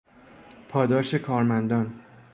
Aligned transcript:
پاداش 0.69 1.13
کارمندان 1.15 1.93